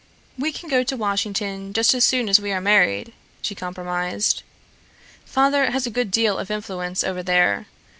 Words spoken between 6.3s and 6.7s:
of